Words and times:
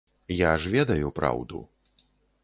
Я 0.35 0.53
ж 0.61 0.71
ведаю 0.75 1.11
праўду. 1.19 1.61